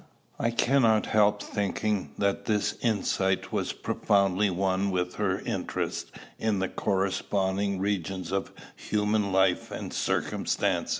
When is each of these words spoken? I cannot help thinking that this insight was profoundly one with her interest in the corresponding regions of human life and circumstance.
I 0.39 0.49
cannot 0.49 1.05
help 1.05 1.43
thinking 1.43 2.13
that 2.17 2.45
this 2.45 2.73
insight 2.81 3.51
was 3.51 3.71
profoundly 3.71 4.49
one 4.49 4.89
with 4.89 5.17
her 5.17 5.41
interest 5.41 6.11
in 6.39 6.57
the 6.57 6.69
corresponding 6.69 7.77
regions 7.79 8.31
of 8.31 8.51
human 8.75 9.31
life 9.31 9.69
and 9.69 9.93
circumstance. 9.93 10.89